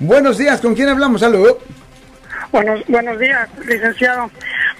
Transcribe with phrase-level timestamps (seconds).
[0.00, 1.20] Buenos días, ¿con quién hablamos?
[1.20, 1.58] Saludos.
[2.50, 4.30] Buenos, buenos días, licenciado.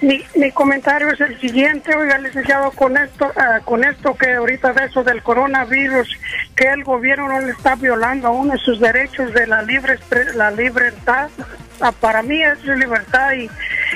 [0.01, 4.73] Mi, mi comentario es el siguiente, oiga, licenciado, con esto, ah, con esto que ahorita
[4.73, 6.09] de eso del coronavirus,
[6.55, 9.99] que el gobierno no le está violando a uno sus derechos de la libre
[10.33, 11.29] la libertad.
[11.81, 13.47] Ah, para mí es libertad y,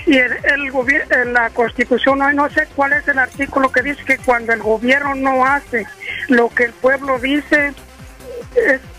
[0.06, 4.20] y el, gobierno, la constitución, no, no sé cuál es el artículo que dice que
[4.20, 5.88] cuando el gobierno no hace
[6.28, 7.74] lo que el pueblo dice,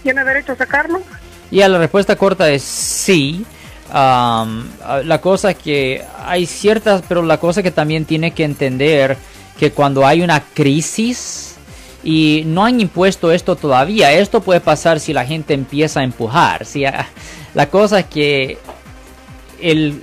[0.02, 1.02] ¿tiene derecho a sacarlo?
[1.50, 3.44] Y a la respuesta corta es sí.
[3.92, 9.16] la cosa que hay ciertas, pero la cosa que también tiene que entender
[9.59, 11.56] que cuando hay una crisis
[12.04, 16.64] y no han impuesto esto todavía, esto puede pasar si la gente empieza a empujar.
[16.66, 16.84] Si,
[17.54, 18.59] la cosa que
[19.60, 20.02] el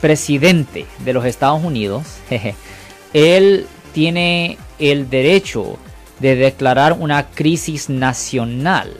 [0.00, 2.04] Presidente de los Estados Unidos,
[3.12, 5.78] él tiene el derecho
[6.20, 8.94] de declarar una crisis nacional.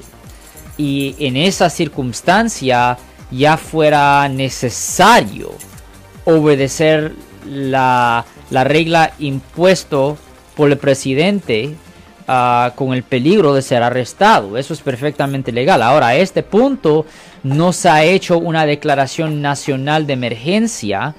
[0.77, 2.99] Y en esa circunstancia
[3.31, 5.53] ya fuera necesario
[6.25, 7.13] obedecer
[7.47, 10.19] la, regla impuesto
[10.57, 11.75] por el presidente
[12.33, 14.57] ah, con el peligro de ser arrestado.
[14.57, 15.83] Eso es perfectamente legal.
[15.83, 17.05] Ahora, a este punto
[17.43, 21.15] no se ha hecho una declaración nacional de emergencia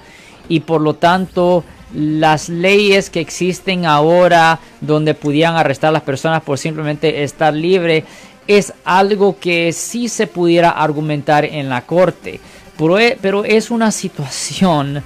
[0.48, 6.42] y por lo tanto las leyes que existen ahora donde pudieran arrestar a las personas
[6.42, 8.04] por simplemente estar libre
[8.46, 12.40] es algo que sí se pudiera argumentar en la corte,
[12.76, 15.02] pero, e, es una situación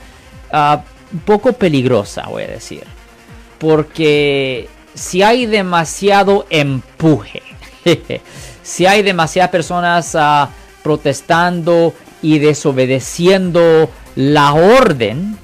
[0.53, 2.85] ah, un poco peligrosa, voy a decir,
[3.59, 7.43] porque si hay demasiado empuje,
[8.63, 10.51] si hay demasiadas personas ah,
[10.83, 15.37] protestando y desobedeciendo la orden,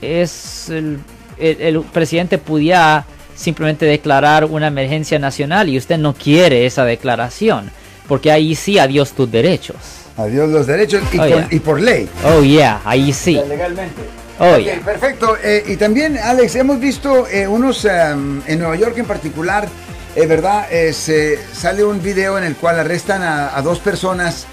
[0.00, 1.00] es el,
[1.38, 7.70] el presidente pudiera simplemente declarar una emergencia nacional y usted no quiere esa declaración,
[8.06, 9.76] porque ahí sí adiós tus derechos.
[10.18, 12.06] Adiós los derechos y, oh, por, ley.
[12.24, 13.40] Oh, yeah, ahí sí.
[13.48, 14.02] Legalmente.
[14.42, 15.36] Oh, Perfecto.
[15.42, 19.68] Eh, y también, Alex, hemos visto eh, unos em, en Nueva York en particular,
[20.14, 20.66] es eh, ¿verdad?
[20.92, 24.46] se sale un video en el cual arrestan a, dos personas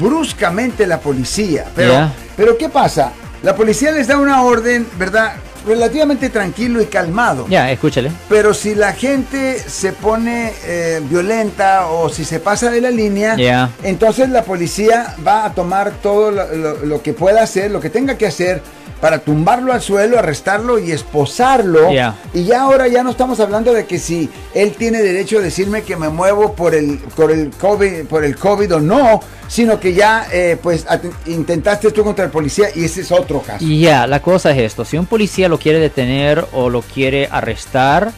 [0.00, 1.66] bruscamente la policía.
[1.76, 3.12] Pero, pero ¿qué pasa?
[3.44, 5.34] La policía les da una orden, ¿verdad?
[5.66, 7.46] Relativamente tranquilo y calmado.
[7.48, 8.10] Ya, escúchale.
[8.28, 13.36] Pero si la gente se pone eh, violenta o si se pasa de la línea,
[13.82, 18.26] entonces la policía va a tomar todo lo, que pueda hacer, lo que tenga que
[18.26, 18.62] hacer
[19.00, 21.90] para tumbarlo al suelo, arrestarlo y esposarlo.
[22.34, 25.82] Y ya ahora ya no estamos hablando de que si él tiene derecho a decirme
[25.82, 29.20] que me muevo por el, por el, COVID, por el COVID o no,
[29.50, 30.86] sino que ya eh, pues
[31.26, 33.64] intentaste esto contra el policía y ese es otro caso.
[33.64, 38.12] Ya, la cosa es esto, si un policía lo quiere detener o lo quiere arrestar,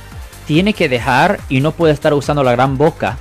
[0.47, 3.19] tiene que dejar y no puede estar usando la gran boca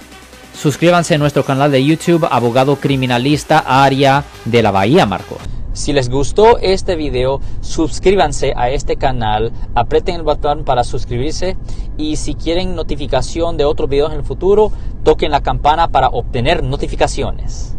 [0.56, 5.38] suscríbanse a nuestro canal de YouTube, Abogado Criminalista Área de la Bahía, Marcos.
[5.74, 11.56] Si les gustó este video, suscríbanse a este canal, aprieten el botón para suscribirse
[11.98, 14.72] y si quieren notificación de otros videos en el futuro,
[15.04, 17.75] toquen la campana para obtener notificaciones.